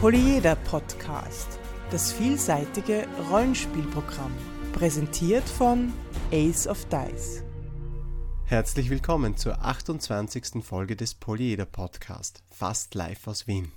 [0.00, 1.58] Polyeder Podcast,
[1.90, 4.32] das vielseitige Rollenspielprogramm,
[4.72, 5.92] präsentiert von
[6.32, 7.44] Ace of Dice.
[8.46, 10.64] Herzlich willkommen zur 28.
[10.64, 13.72] Folge des Polyeder Podcast, fast live aus Wien.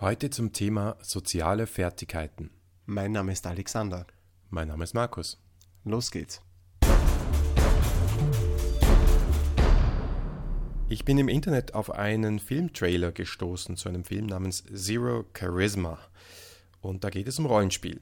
[0.00, 2.50] Heute zum Thema soziale Fertigkeiten.
[2.86, 4.06] Mein Name ist Alexander.
[4.50, 5.42] Mein Name ist Markus.
[5.82, 6.42] Los geht's.
[10.92, 16.00] Ich bin im Internet auf einen Filmtrailer gestoßen zu einem Film namens Zero Charisma.
[16.80, 18.00] Und da geht es um Rollenspiel.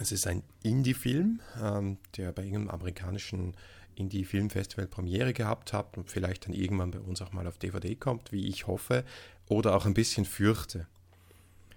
[0.00, 3.54] Es ist ein Indie-Film, ähm, der bei irgendeinem amerikanischen
[3.94, 8.32] Indie-Filmfestival Premiere gehabt hat und vielleicht dann irgendwann bei uns auch mal auf DVD kommt,
[8.32, 9.04] wie ich hoffe,
[9.46, 10.88] oder auch ein bisschen fürchte.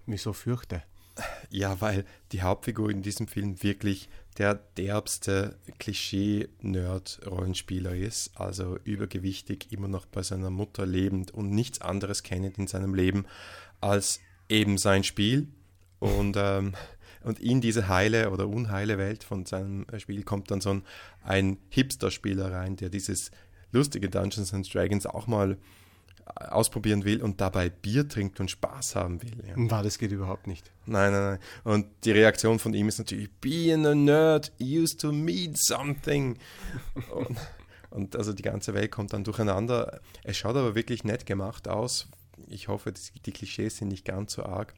[0.07, 0.81] Wieso fürchte?
[1.49, 9.87] Ja, weil die Hauptfigur in diesem Film wirklich der derbste Klischee-Nerd-Rollenspieler ist, also übergewichtig, immer
[9.87, 13.25] noch bei seiner Mutter lebend und nichts anderes kennt in seinem Leben
[13.81, 14.19] als
[14.49, 15.47] eben sein Spiel.
[15.99, 16.73] Und, ähm,
[17.23, 20.83] und in diese heile oder unheile Welt von seinem Spiel kommt dann so ein,
[21.23, 23.31] ein Hipster-Spieler rein, der dieses
[23.71, 25.57] lustige Dungeons and Dragons auch mal
[26.35, 29.43] ausprobieren will und dabei Bier trinkt und Spaß haben will.
[29.47, 29.53] Ja.
[29.71, 30.71] War das geht überhaupt nicht.
[30.85, 31.39] Nein, nein, nein.
[31.63, 36.37] Und die Reaktion von ihm ist natürlich, being a nerd used to mean something.
[37.11, 37.37] und,
[37.89, 40.01] und also die ganze Welt kommt dann durcheinander.
[40.23, 42.07] Es schaut aber wirklich nett gemacht aus.
[42.47, 42.93] Ich hoffe,
[43.25, 44.73] die, Klischees sind nicht ganz so arg.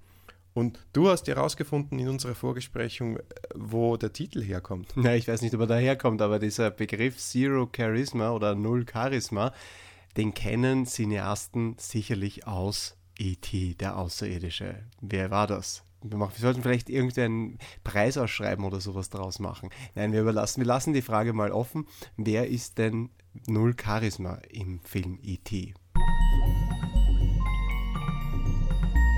[0.53, 3.19] Und du hast herausgefunden in unserer Vorgesprächung,
[3.53, 4.93] wo der Titel herkommt.
[4.95, 9.53] Ja, ich weiß nicht, ob er daherkommt, aber dieser Begriff Zero Charisma oder Null Charisma,
[10.19, 14.83] den kennen Cineasten sicherlich aus E.T., der Außerirdische.
[14.99, 15.85] Wer war das?
[16.03, 19.69] Wir, sollten vielleicht irgendeinen Preis ausschreiben oder sowas draus machen.
[19.95, 21.87] Nein, wir überlassen, wir lassen die Frage mal offen.
[22.17, 23.11] Wer ist denn
[23.47, 25.73] Null Charisma im Film E.T.?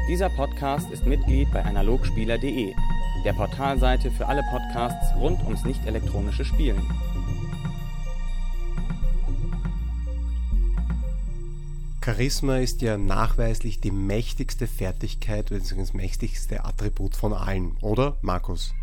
[0.08, 2.76] Dieser Podcast ist Mitglied bei analogspieler.de,
[3.26, 6.84] der Portalseite für alle Podcasts rund ums nicht elektronische Spielen.
[12.04, 18.74] Charisma ist ja nachweislich die mächtigste Fertigkeit, beziehungsweise das mächtigste Attribut von allen, oder, Markus?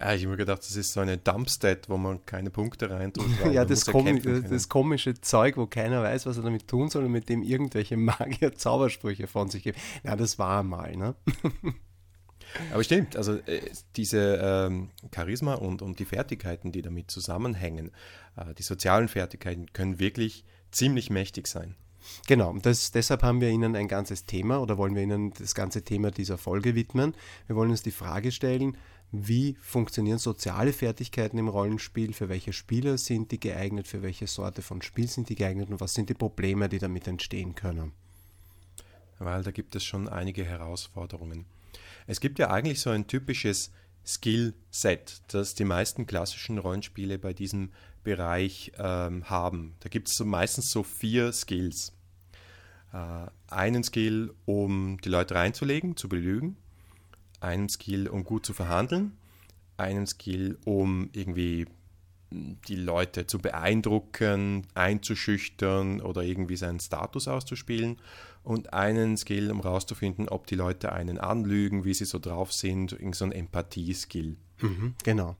[0.00, 3.26] Ja, ich habe mir gedacht, das ist so eine Dumpstat, wo man keine Punkte reintut.
[3.52, 7.12] ja, das, komi das, komische Zeug, wo keiner weiß, was er damit tun soll und
[7.12, 9.78] mit dem irgendwelche Magier Zaubersprüche von sich geben.
[10.02, 11.14] Ja, das war mal, ne?
[12.72, 17.90] Aber stimmt, also äh, diese ähm, Charisma und, und die Fertigkeiten, die damit zusammenhängen,
[18.36, 21.76] äh, die sozialen Fertigkeiten können wirklich ziemlich mächtig sein.
[22.26, 25.82] Genau, das, deshalb haben wir Ihnen ein ganzes Thema oder wollen wir Ihnen das ganze
[25.82, 27.14] Thema dieser Folge widmen.
[27.46, 28.76] Wir wollen uns die Frage stellen,
[29.12, 34.62] wie funktionieren soziale Fertigkeiten im Rollenspiel, für welche Spieler sind die geeignet, für welche Sorte
[34.62, 37.92] von Spiel sind die geeignet und was sind die Probleme, die damit entstehen können.
[39.18, 41.44] Weil da gibt es schon einige Herausforderungen.
[42.06, 43.70] Es gibt ja eigentlich so ein typisches
[44.04, 47.70] Skill-Set, das die meisten klassischen Rollenspiele bei diesem
[48.02, 49.74] Bereich ähm, haben.
[49.80, 51.92] Da gibt es so meistens so vier Skills.
[52.92, 56.56] Äh, einen Skill, um die Leute reinzulegen, zu belügen.
[57.40, 59.16] Einen Skill, um gut zu verhandeln.
[59.76, 61.66] Einen Skill, um irgendwie
[62.68, 67.98] die Leute zu beeindrucken, einzuschüchtern oder irgendwie seinen Status auszuspielen
[68.42, 72.92] und einen Skill, um herauszufinden, ob die Leute einen anlügen, wie sie so drauf sind,
[72.92, 74.36] irgend so ein Empathie-Skill.
[74.60, 75.36] Mhm, genau.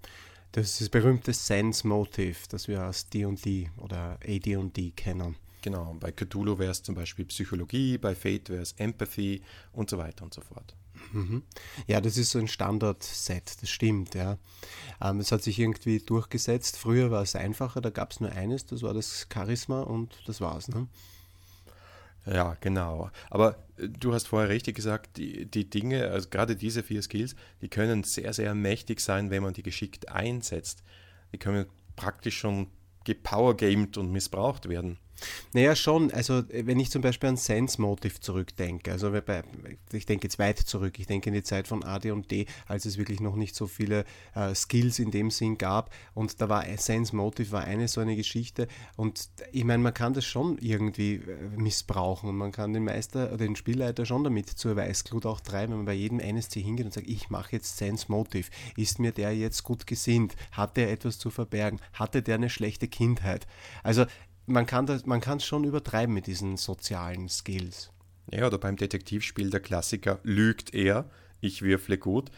[0.52, 5.36] Das ist das berühmte Sense Motive, das wir aus D&D oder AD&D kennen.
[5.62, 9.42] Genau, bei Cthulhu wäre es zum Beispiel Psychologie, bei Fate wäre es Empathy
[9.72, 10.76] und so weiter und so fort.
[11.12, 11.42] Mhm.
[11.86, 14.38] Ja, das ist so ein Standard-Set, das stimmt, ja.
[15.00, 16.76] Ähm, es hat sich irgendwie durchgesetzt.
[16.76, 20.40] Früher war es einfacher, da gab es nur eines, das war das Charisma und das
[20.40, 20.68] war's.
[20.68, 20.86] Ne?
[22.24, 23.10] Ja, genau.
[23.30, 27.34] Aber äh, du hast vorher richtig gesagt, die, die Dinge, also gerade diese vier Skills,
[27.60, 30.82] die können sehr, sehr mächtig sein, wenn man die geschickt einsetzt.
[31.32, 31.66] Die können
[31.96, 32.68] praktisch schon
[33.04, 34.98] gepowergamed und missbraucht werden.
[35.52, 36.10] Naja, schon.
[36.12, 39.12] Also, wenn ich zum Beispiel an Sense Motive zurückdenke, also
[39.92, 42.84] ich denke jetzt weit zurück, ich denke in die Zeit von AD und D, als
[42.84, 44.04] es wirklich noch nicht so viele
[44.34, 45.90] äh, Skills in dem Sinn gab.
[46.14, 48.68] Und da war Sense Motive war eine so eine Geschichte.
[48.96, 53.36] Und ich meine, man kann das schon irgendwie äh, missbrauchen und man kann den Meister,
[53.36, 56.94] den Spielleiter schon damit zur Weißglut auch treiben, wenn man bei jedem NSC hingeht und
[56.94, 58.50] sagt, ich mache jetzt Sense Motive.
[58.76, 60.34] Ist mir der jetzt gut gesinnt?
[60.52, 61.80] Hat der etwas zu verbergen?
[61.92, 63.46] Hatte der eine schlechte Kindheit?
[63.82, 64.06] Also
[64.46, 67.90] man kann das, man kann es schon übertreiben mit diesen sozialen Skills.
[68.30, 71.08] Ja, oder beim Detektivspiel der Klassiker lügt er,
[71.40, 72.30] ich würfle gut.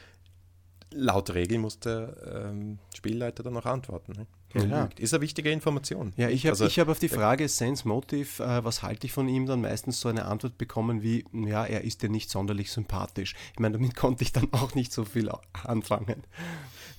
[0.91, 4.13] Laut Regel muss der ähm, Spielleiter dann noch antworten.
[4.13, 4.27] Ne?
[4.55, 4.83] er ja.
[4.83, 5.01] lügt.
[5.01, 6.13] Ist eine wichtige Information.
[6.17, 9.29] Ja, ich habe also, hab auf die Frage Sense Motive, äh, was halte ich von
[9.29, 13.35] ihm, dann meistens so eine Antwort bekommen wie, ja, er ist dir nicht sonderlich sympathisch.
[13.53, 15.31] Ich meine, damit konnte ich dann auch nicht so viel
[15.65, 16.23] anfangen.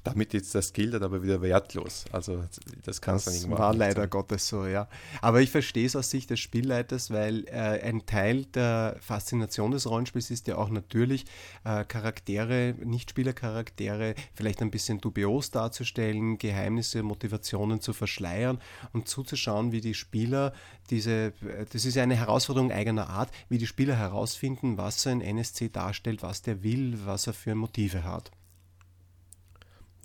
[0.05, 2.05] Damit ist das Skill dann aber wieder wertlos.
[2.11, 2.43] Also
[2.83, 4.09] das kann es dann irgendwann war leider sein.
[4.11, 4.87] Gottes so, ja.
[5.21, 9.89] Aber ich verstehe es aus Sicht des Spielleiters, weil äh, ein Teil der Faszination des
[9.89, 11.25] Rollenspiels ist ja auch natürlich
[11.63, 18.59] äh, Charaktere, Nichtspielercharaktere vielleicht ein bisschen dubios darzustellen, Geheimnisse, Motivationen zu verschleiern
[18.93, 20.53] und zuzuschauen, wie die Spieler
[20.91, 21.33] diese,
[21.71, 26.21] das ist ja eine Herausforderung eigener Art, wie die Spieler herausfinden, was ein NSC darstellt,
[26.21, 28.31] was der will, was er für Motive hat.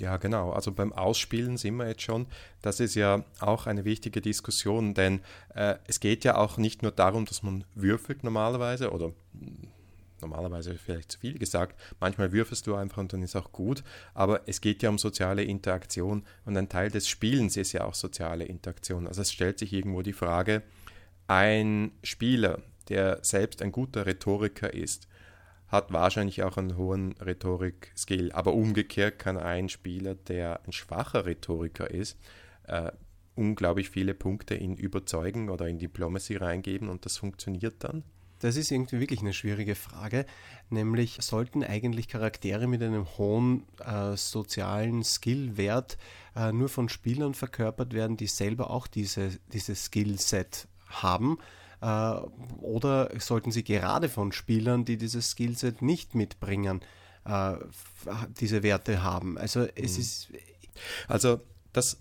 [0.00, 0.50] Ja, genau.
[0.52, 2.26] Also beim Ausspielen sind wir jetzt schon.
[2.62, 5.20] Das ist ja auch eine wichtige Diskussion, denn
[5.54, 9.68] äh, es geht ja auch nicht nur darum, dass man würfelt normalerweise oder hm,
[10.22, 11.78] normalerweise vielleicht zu viel gesagt.
[12.00, 13.84] Manchmal würfelst du einfach und dann ist auch gut.
[14.14, 17.94] Aber es geht ja um soziale Interaktion und ein Teil des Spielens ist ja auch
[17.94, 19.06] soziale Interaktion.
[19.06, 20.62] Also es stellt sich irgendwo die Frage,
[21.26, 25.08] ein Spieler, der selbst ein guter Rhetoriker ist,
[25.70, 28.32] hat wahrscheinlich auch einen hohen Rhetorik-Skill.
[28.32, 32.18] Aber umgekehrt kann ein Spieler, der ein schwacher Rhetoriker ist,
[32.64, 32.90] äh,
[33.36, 38.02] unglaublich viele Punkte in Überzeugen oder in Diplomacy reingeben und das funktioniert dann.
[38.40, 40.24] Das ist irgendwie wirklich eine schwierige Frage,
[40.70, 45.98] nämlich sollten eigentlich Charaktere mit einem hohen äh, sozialen Skillwert
[46.34, 51.38] äh, nur von Spielern verkörpert werden, die selber auch diese, dieses Skillset haben
[51.80, 56.80] oder sollten sie gerade von Spielern, die dieses Skillset nicht mitbringen,
[57.24, 57.54] äh,
[58.38, 59.38] diese Werte haben?
[59.38, 60.00] Also es mhm.
[60.00, 60.28] ist.
[61.08, 61.40] Also
[61.72, 61.98] das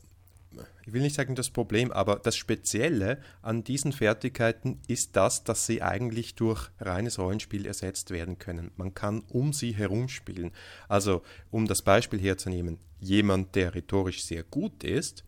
[0.90, 5.68] ich will nicht sagen das Problem, aber das Spezielle an diesen Fertigkeiten ist das, dass
[5.68, 8.72] sie eigentlich durch reines Rollenspiel ersetzt werden können.
[8.76, 10.52] Man kann um sie herumspielen.
[10.88, 11.22] Also,
[11.52, 15.24] um das Beispiel herzunehmen, jemand, der rhetorisch sehr gut ist,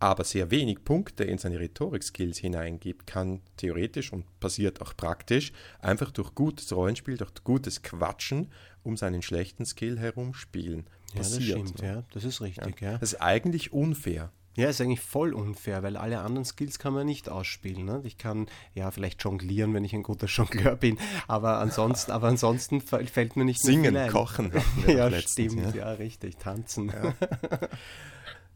[0.00, 6.10] aber sehr wenig Punkte in seine Rhetorik-Skills hineingibt, kann theoretisch und passiert auch praktisch einfach
[6.10, 8.50] durch gutes Rollenspiel, durch gutes Quatschen
[8.82, 10.86] um seinen schlechten Skill herumspielen.
[11.12, 12.80] Ja, passiert, das stimmt, ja, das ist richtig.
[12.80, 12.92] Ja.
[12.92, 12.98] Ja.
[12.98, 14.30] Das ist eigentlich unfair.
[14.56, 17.84] Ja, ist eigentlich voll unfair, weil alle anderen Skills kann man nicht ausspielen.
[17.84, 18.00] Ne?
[18.04, 22.80] Ich kann ja vielleicht jonglieren, wenn ich ein guter Jongleur bin, aber ansonsten, aber ansonsten
[22.80, 24.52] fällt mir nicht Singen, kochen.
[24.86, 25.86] ja, stimmt, ja.
[25.86, 25.92] ja.
[25.92, 26.88] richtig, tanzen.
[26.90, 27.14] Ja.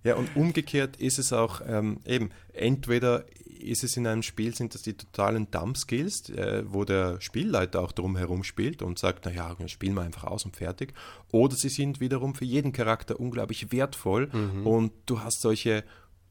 [0.04, 3.24] Ja, und umgekehrt ist es auch ähm, eben, entweder
[3.60, 7.92] ist es in einem Spiel, sind das die totalen Dump-Skills, äh, wo der Spielleiter auch
[7.92, 10.94] drumherum spielt und sagt, naja, spielen wir einfach aus und fertig.
[11.32, 14.66] Oder sie sind wiederum für jeden Charakter unglaublich wertvoll mhm.
[14.66, 15.84] und du hast solche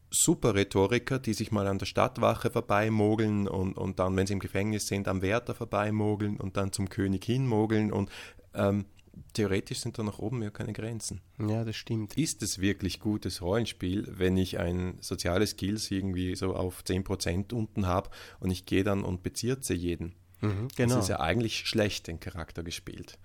[0.10, 4.40] super Rhetoriker, die sich mal an der Stadtwache vorbeimogeln und, und dann, wenn sie im
[4.40, 8.10] Gefängnis sind, am Wärter vorbeimogeln und dann zum König hinmogeln und
[8.54, 8.86] ähm,
[9.34, 11.22] theoretisch sind da nach oben ja keine Grenzen.
[11.40, 12.18] Ja, das stimmt.
[12.18, 17.86] Ist es wirklich gutes Rollenspiel, wenn ich ein soziales Skills irgendwie so auf 10% unten
[17.86, 18.10] habe
[18.40, 20.16] und ich gehe dann und bezirze jeden?
[20.42, 20.96] Mhm, genau.
[20.96, 23.18] Das ist ja eigentlich schlecht, den Charakter gespielt.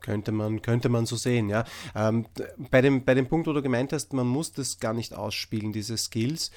[0.00, 1.64] Könnte man, könnte man so sehen, ja.
[1.94, 2.26] Ähm,
[2.70, 5.72] bei, dem, bei dem Punkt, wo du gemeint hast, man muss das gar nicht ausspielen,
[5.72, 6.50] diese Skills,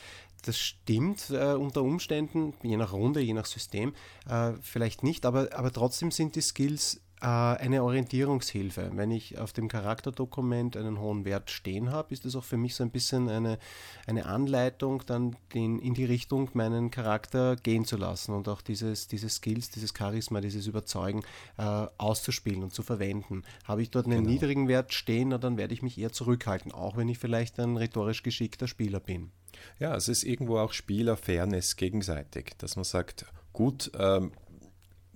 [0.43, 3.93] das stimmt äh, unter Umständen, je nach Runde, je nach System,
[4.29, 8.91] äh, vielleicht nicht, aber, aber trotzdem sind die Skills eine Orientierungshilfe.
[8.93, 12.75] Wenn ich auf dem Charakterdokument einen hohen Wert stehen habe, ist das auch für mich
[12.75, 13.59] so ein bisschen eine,
[14.07, 19.07] eine Anleitung, dann den, in die Richtung meinen Charakter gehen zu lassen und auch dieses,
[19.07, 21.23] diese Skills, dieses Charisma, dieses Überzeugen
[21.57, 21.63] äh,
[21.97, 23.43] auszuspielen und zu verwenden.
[23.63, 24.29] Habe ich dort einen genau.
[24.29, 28.23] niedrigen Wert stehen, dann werde ich mich eher zurückhalten, auch wenn ich vielleicht ein rhetorisch
[28.23, 29.31] geschickter Spieler bin.
[29.79, 34.31] Ja, es ist irgendwo auch Spielerfairness gegenseitig, dass man sagt, gut, ähm,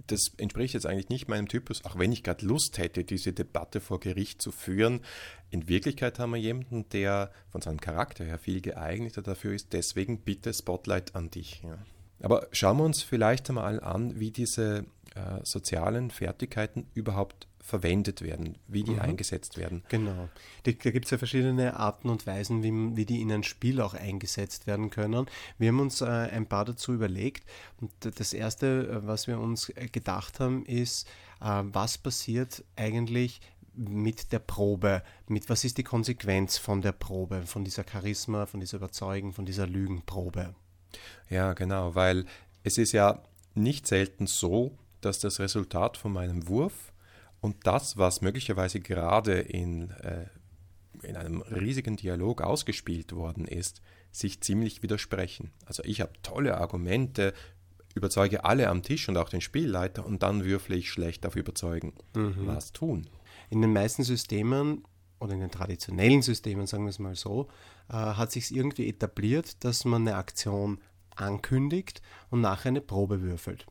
[0.07, 3.81] das entspricht jetzt eigentlich nicht meinem Typus, auch wenn ich gerade Lust hätte, diese Debatte
[3.81, 5.01] vor Gericht zu führen.
[5.49, 9.73] In Wirklichkeit haben wir jemanden, der von seinem Charakter her viel geeigneter dafür ist.
[9.73, 11.61] Deswegen bitte Spotlight an dich.
[11.63, 11.77] Ja.
[12.21, 14.85] Aber schauen wir uns vielleicht einmal an, wie diese
[15.17, 19.01] äh, sozialen Fertigkeiten überhaupt verwendet werden, wie die mhm.
[19.01, 19.83] eingesetzt werden.
[19.89, 20.29] Genau.
[20.65, 23.81] Die, da gibt es ja verschiedene Arten und Weisen, wie, wie, die in ein Spiel
[23.81, 25.25] auch eingesetzt werden können.
[25.57, 27.45] Wir haben uns äh, ein paar dazu überlegt.
[27.81, 31.07] Und das Erste, äh, was wir uns äh, gedacht haben, ist,
[31.41, 33.41] äh, was passiert eigentlich,
[33.73, 38.59] mit der Probe, mit was ist die Konsequenz von der Probe, von dieser Charisma, von
[38.59, 40.55] dieser Überzeugung, von dieser Lügenprobe.
[41.29, 42.25] Ja, genau, weil
[42.63, 43.21] es ist ja
[43.53, 46.93] nicht selten so, dass das Resultat von meinem Wurf
[47.41, 50.25] und das, was möglicherweise gerade in, äh,
[51.03, 55.51] in einem riesigen Dialog ausgespielt worden ist, sich ziemlich widersprechen.
[55.65, 57.33] Also ich habe tolle Argumente,
[57.95, 61.93] überzeuge alle am Tisch und auch den Spielleiter und dann würfle ich schlecht auf Überzeugen.
[62.15, 62.47] Mhm.
[62.47, 63.07] Was tun?
[63.49, 64.83] In den meisten Systemen
[65.19, 67.47] oder in den traditionellen Systemen, sagen wir es mal so,
[67.89, 70.79] äh, hat sich irgendwie etabliert, dass man eine Aktion
[71.15, 73.65] ankündigt und nachher eine Probe würfelt.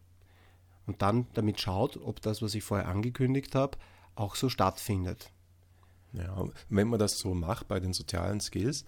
[0.86, 3.78] Und dann damit schaut, ob das, was ich vorher angekündigt habe,
[4.14, 5.30] auch so stattfindet.
[6.12, 8.84] Ja, wenn man das so macht bei den sozialen Skills,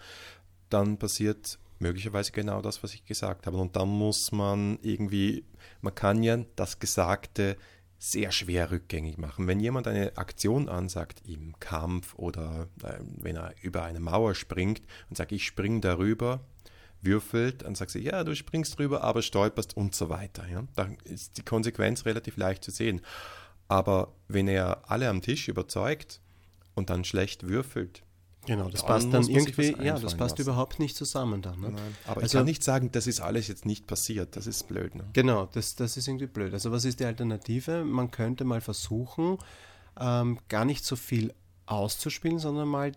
[0.70, 3.58] dann passiert möglicherweise genau das, was ich gesagt habe.
[3.58, 5.44] Und dann muss man irgendwie,
[5.80, 7.56] man kann ja das Gesagte
[7.98, 9.48] sehr schwer rückgängig machen.
[9.48, 14.82] Wenn jemand eine Aktion ansagt im Kampf oder äh, wenn er über eine Mauer springt
[15.10, 16.40] und sagt, ich springe darüber,
[17.02, 20.46] würfelt, dann sagt sie, ja, du springst drüber, aber stolperst und so weiter.
[20.48, 20.64] Ja?
[20.74, 23.00] Da ist die Konsequenz relativ leicht zu sehen.
[23.68, 26.20] Aber wenn er alle am Tisch überzeugt
[26.74, 28.02] und dann schlecht würfelt,
[28.46, 30.42] Genau, das passt dann irgendwie, ja, das passt lassen.
[30.42, 31.60] überhaupt nicht zusammen dann.
[31.60, 31.76] Ne?
[32.06, 34.94] aber also, ich kann nicht sagen, das ist alles jetzt nicht passiert, das ist blöd.
[34.94, 35.04] Ne?
[35.12, 36.54] Genau, das, das ist irgendwie blöd.
[36.54, 37.84] Also was ist die Alternative?
[37.84, 39.36] Man könnte mal versuchen,
[40.00, 41.34] ähm, gar nicht so viel
[41.66, 42.92] auszuspielen, sondern mal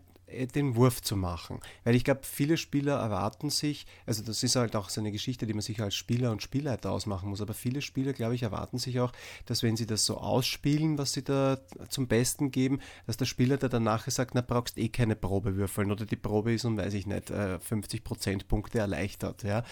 [0.55, 1.59] den Wurf zu machen.
[1.83, 5.45] Weil ich glaube, viele Spieler erwarten sich, also das ist halt auch so eine Geschichte,
[5.45, 8.77] die man sich als Spieler und Spielleiter ausmachen muss, aber viele Spieler, glaube ich, erwarten
[8.77, 9.11] sich auch,
[9.45, 11.59] dass wenn sie das so ausspielen, was sie da
[11.89, 15.91] zum Besten geben, dass der Spieler dann nachher sagt, na, brauchst eh keine Probe würfeln
[15.91, 19.43] oder die Probe ist um, weiß ich nicht, 50 äh, Prozentpunkte erleichtert.
[19.43, 19.63] Ja.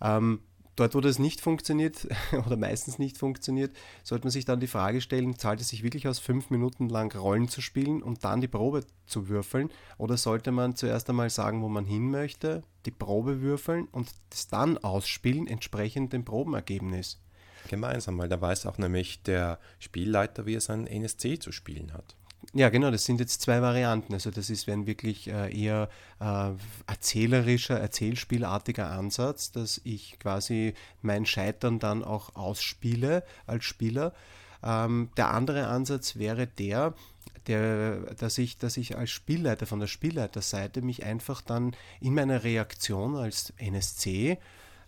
[0.00, 0.40] Ähm,
[0.74, 2.08] Dort, wo das nicht funktioniert
[2.46, 6.08] oder meistens nicht funktioniert, sollte man sich dann die Frage stellen, zahlt es sich wirklich
[6.08, 9.70] aus, fünf Minuten lang Rollen zu spielen und dann die Probe zu würfeln?
[9.98, 14.48] Oder sollte man zuerst einmal sagen, wo man hin möchte, die Probe würfeln und das
[14.48, 17.20] dann ausspielen, entsprechend dem Probenergebnis?
[17.68, 22.16] Gemeinsam, weil da weiß auch nämlich der Spielleiter, wie er sein NSC zu spielen hat.
[22.54, 24.12] Ja, genau, das sind jetzt zwei Varianten.
[24.12, 25.88] Also das ist ein wirklich äh, eher
[26.20, 26.50] äh,
[26.86, 34.12] erzählerischer, erzählspielartiger Ansatz, dass ich quasi mein Scheitern dann auch ausspiele als Spieler.
[34.62, 36.94] Ähm, der andere Ansatz wäre der,
[37.46, 42.44] der, dass, ich, dass ich als Spielleiter von der Spielleiterseite mich einfach dann in meiner
[42.44, 44.38] Reaktion als NSC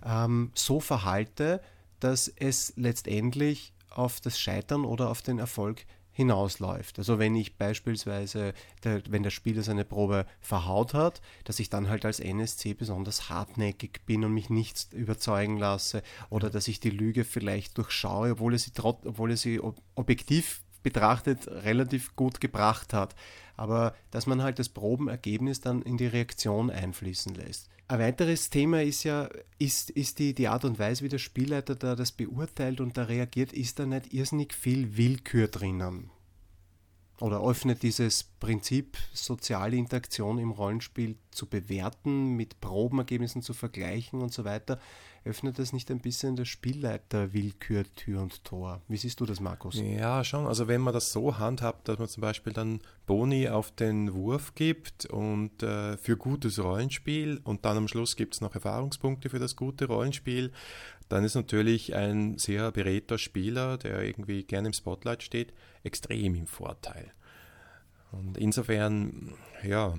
[0.04, 1.62] ähm, so verhalte,
[2.00, 6.98] dass es letztendlich auf das Scheitern oder auf den Erfolg hinausläuft.
[6.98, 8.54] Also wenn ich beispielsweise,
[8.84, 13.28] der, wenn der Spieler seine Probe verhaut hat, dass ich dann halt als NSC besonders
[13.28, 18.54] hartnäckig bin und mich nicht überzeugen lasse oder dass ich die Lüge vielleicht durchschaue, obwohl
[18.54, 19.60] er sie, obwohl er sie
[19.94, 23.16] objektiv betrachtet relativ gut gebracht hat.
[23.56, 27.68] Aber dass man halt das Probenergebnis dann in die Reaktion einfließen lässt.
[27.88, 31.74] Ein weiteres Thema ist ja, ist, ist die, die Art und Weise, wie der Spielleiter
[31.74, 36.10] da das beurteilt und da reagiert, ist da nicht irrsinnig viel Willkür drinnen?
[37.20, 44.32] Oder öffnet dieses Prinzip soziale Interaktion im Rollenspiel zu bewerten, mit Probenergebnissen zu vergleichen und
[44.32, 44.80] so weiter,
[45.24, 48.82] öffnet das nicht ein bisschen der Spielleiter Willkür Tür und Tor?
[48.88, 49.76] Wie siehst du das, Markus?
[49.76, 50.46] Ja, schon.
[50.46, 54.54] Also wenn man das so handhabt, dass man zum Beispiel dann Boni auf den Wurf
[54.54, 59.38] gibt und äh, für gutes Rollenspiel und dann am Schluss gibt es noch Erfahrungspunkte für
[59.38, 60.52] das gute Rollenspiel,
[61.14, 65.54] dann ist natürlich ein sehr beredter Spieler, der irgendwie gerne im Spotlight steht,
[65.84, 67.12] extrem im Vorteil.
[68.10, 69.94] Und insofern, ja,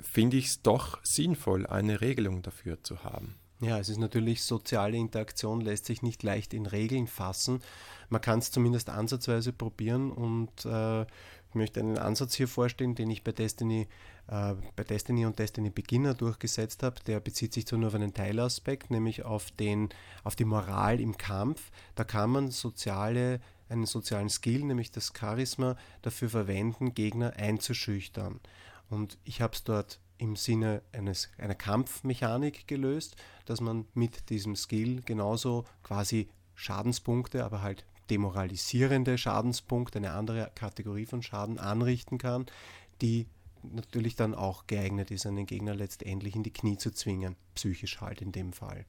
[0.00, 3.36] finde ich es doch sinnvoll, eine Regelung dafür zu haben.
[3.60, 7.60] Ja, es ist natürlich, soziale Interaktion lässt sich nicht leicht in Regeln fassen.
[8.08, 11.06] Man kann es zumindest ansatzweise probieren und äh,
[11.52, 13.86] ich möchte einen Ansatz hier vorstellen, den ich bei Destiny,
[14.26, 16.96] äh, bei Destiny und Destiny Beginner durchgesetzt habe.
[17.06, 19.90] Der bezieht sich zwar nur auf einen Teilaspekt, nämlich auf, den,
[20.24, 21.70] auf die Moral im Kampf.
[21.94, 28.40] Da kann man soziale, einen sozialen Skill, nämlich das Charisma, dafür verwenden, Gegner einzuschüchtern.
[28.88, 34.56] Und ich habe es dort im Sinne eines, einer Kampfmechanik gelöst, dass man mit diesem
[34.56, 42.44] Skill genauso quasi Schadenspunkte, aber halt demoralisierende Schadenspunkte, eine andere Kategorie von Schaden anrichten kann,
[43.00, 43.26] die
[43.62, 48.20] natürlich dann auch geeignet ist, einen Gegner letztendlich in die Knie zu zwingen, psychisch halt
[48.20, 48.84] in dem Fall.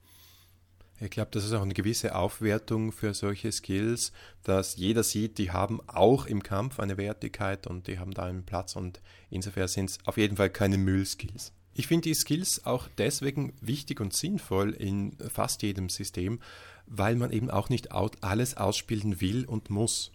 [1.00, 4.12] Ich glaube, das ist auch eine gewisse Aufwertung für solche Skills,
[4.44, 8.44] dass jeder sieht, die haben auch im Kampf eine Wertigkeit und die haben da einen
[8.44, 11.54] Platz und insofern sind es auf jeden Fall keine Müllskills.
[11.76, 16.40] Ich finde die Skills auch deswegen wichtig und sinnvoll in fast jedem System,
[16.88, 20.12] weil man eben auch nicht alles ausspielen will und muss.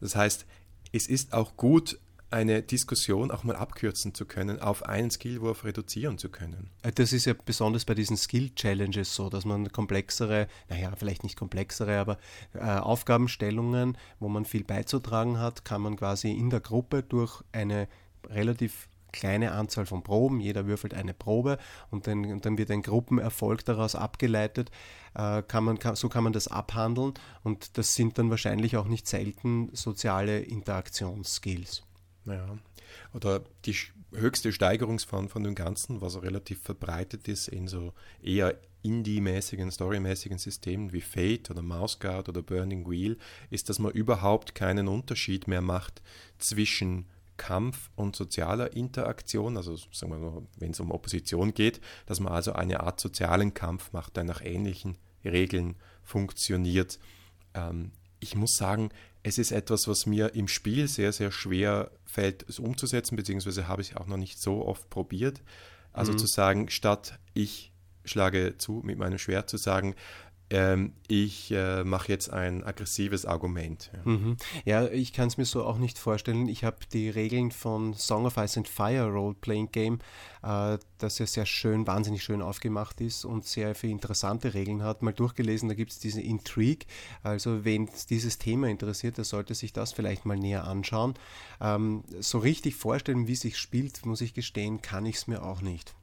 [0.00, 0.46] Das heißt,
[0.92, 1.98] es ist auch gut,
[2.30, 6.70] eine Diskussion auch mal abkürzen zu können, auf einen Skillwurf reduzieren zu können.
[6.82, 11.36] Äh, das ist ja besonders bei diesen Skill-Challenges so, dass man komplexere, naja, vielleicht nicht
[11.36, 12.18] komplexere, aber
[12.54, 17.88] äh, Aufgabenstellungen, wo man viel beizutragen hat, kann man quasi in der Gruppe durch eine
[18.28, 21.58] relativ kleine Anzahl von Proben, jeder würfelt eine Probe
[21.90, 24.70] und dann, und dann wird ein Gruppenerfolg daraus abgeleitet.
[25.14, 28.86] Äh, kann man, kann, so kann man das abhandeln und das sind dann wahrscheinlich auch
[28.86, 31.82] nicht selten soziale Interaktionsskills.
[32.26, 32.58] Ja.
[33.14, 33.76] Oder die
[34.12, 40.92] höchste Steigerungsform von dem Ganzen, was relativ verbreitet ist in so eher Indie-mäßigen, Story-mäßigen Systemen
[40.92, 43.18] wie Fate oder Mouse Guard oder Burning Wheel,
[43.50, 46.02] ist, dass man überhaupt keinen Unterschied mehr macht
[46.38, 47.06] zwischen
[47.40, 52.34] Kampf und sozialer Interaktion, also sagen wir mal, wenn es um Opposition geht, dass man
[52.34, 56.98] also eine Art sozialen Kampf macht, der nach ähnlichen Regeln funktioniert.
[57.54, 58.90] Ähm, ich muss sagen,
[59.22, 63.80] es ist etwas, was mir im Spiel sehr, sehr schwer fällt, es umzusetzen, beziehungsweise habe
[63.80, 65.40] ich auch noch nicht so oft probiert.
[65.94, 66.18] Also mhm.
[66.18, 67.72] zu sagen, statt ich
[68.04, 69.94] schlage zu mit meinem Schwert, zu sagen,
[70.50, 73.90] ähm, ich äh, mache jetzt ein aggressives Argument.
[73.94, 74.36] Ja, mhm.
[74.64, 76.48] ja ich kann es mir so auch nicht vorstellen.
[76.48, 80.00] Ich habe die Regeln von Song of Ice and Fire Role-Playing Game,
[80.42, 85.02] äh, das ja sehr schön, wahnsinnig schön aufgemacht ist und sehr viele interessante Regeln hat,
[85.02, 85.68] mal durchgelesen.
[85.68, 86.86] Da gibt es diese Intrigue.
[87.22, 91.14] Also, wen dieses Thema interessiert, der sollte sich das vielleicht mal näher anschauen.
[91.60, 95.60] Ähm, so richtig vorstellen, wie sich spielt, muss ich gestehen, kann ich es mir auch
[95.62, 95.94] nicht.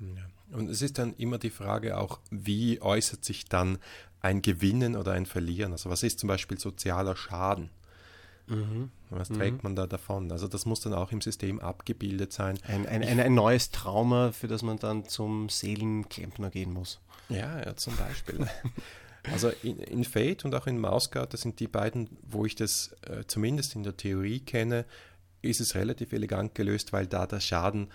[0.00, 0.35] Ja.
[0.52, 3.78] Und es ist dann immer die Frage auch, wie äußert sich dann
[4.20, 5.72] ein Gewinnen oder ein Verlieren?
[5.72, 7.70] Also was ist zum Beispiel sozialer Schaden?
[8.46, 8.90] Mhm.
[9.10, 9.60] Was trägt mhm.
[9.62, 10.30] man da davon?
[10.30, 12.58] Also das muss dann auch im System abgebildet sein.
[12.66, 17.00] Ein, ein, ein, ein neues Trauma, für das man dann zum Seelenklempner gehen muss.
[17.28, 18.46] Ja, ja zum Beispiel.
[19.32, 22.94] also in, in Fate und auch in Mausgard, das sind die beiden, wo ich das
[23.02, 24.84] äh, zumindest in der Theorie kenne,
[25.42, 27.88] ist es relativ elegant gelöst, weil da der Schaden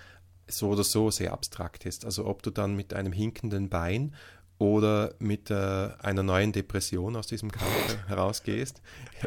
[0.51, 2.05] so oder so sehr abstrakt ist.
[2.05, 4.13] Also ob du dann mit einem hinkenden Bein
[4.62, 8.81] oder mit äh, einer neuen Depression aus diesem Kampf herausgehst,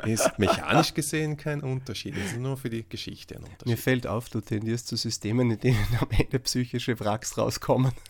[0.04, 2.16] ist mechanisch gesehen kein Unterschied.
[2.16, 3.66] Es ist nur für die Geschichte ein Unterschied.
[3.66, 7.92] Mir fällt auf, du tendierst zu Systemen, in denen am Ende psychische Wracks rauskommen.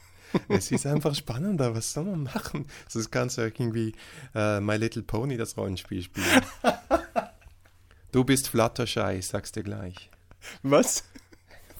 [0.48, 2.66] Es ist einfach spannender, was soll man machen?
[2.88, 3.94] Sonst kannst du irgendwie
[4.34, 6.42] uh, My Little Pony, das Rollenspiel, spielen.
[8.10, 10.10] Du bist Fluttershy, sag's dir gleich.
[10.64, 11.04] Was?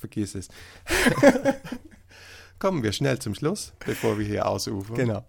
[0.05, 0.49] Vergiss es.
[2.59, 4.97] Kommen wir schnell zum Schluss, bevor wir hier ausufern.
[4.97, 5.27] Genau.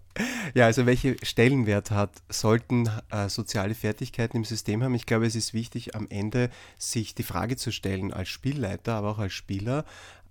[0.53, 4.93] Ja, also welche Stellenwert hat, sollten äh, soziale Fertigkeiten im System haben?
[4.93, 9.11] Ich glaube, es ist wichtig, am Ende sich die Frage zu stellen, als Spielleiter, aber
[9.11, 9.85] auch als Spieler,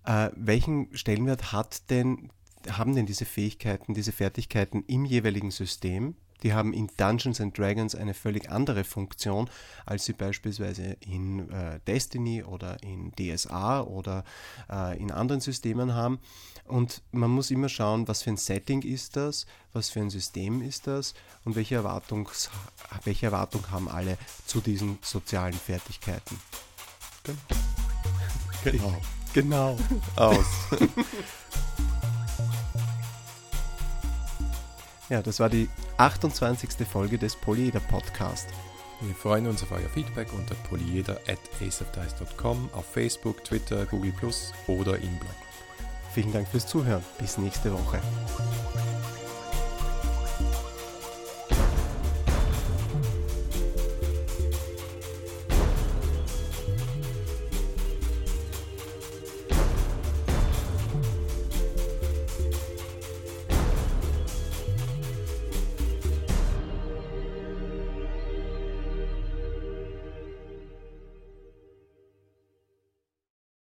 [0.04, 2.30] äh, welchen Stellenwert hat denn,
[2.70, 6.16] haben denn diese Fähigkeiten, diese Fertigkeiten im jeweiligen System?
[6.44, 9.48] Die haben in Dungeons and Dragons eine völlig andere Funktion,
[9.86, 14.24] als sie beispielsweise in äh, Destiny oder in DSA oder
[14.70, 16.20] äh, in anderen Systemen haben.
[16.66, 20.60] Und man muss immer schauen, was für ein Setting ist das, was für ein System
[20.60, 22.50] ist das und welche, Erwartungs
[23.04, 26.38] welche Erwartung haben alle zu diesen sozialen Fertigkeiten.
[28.64, 29.02] Genau.
[29.32, 29.78] Genau.
[30.16, 30.46] Aus.
[35.14, 36.84] Ja, das war die 28.
[36.84, 38.48] Folge des Polyeder Podcast.
[39.00, 45.16] Wir freuen uns auf euer Feedback unter polyeder.aceofdice.com auf Facebook, Twitter, Google Plus oder im
[45.20, 45.36] Blog.
[46.12, 47.04] Vielen Dank fürs Zuhören.
[47.20, 48.00] Bis nächste Woche.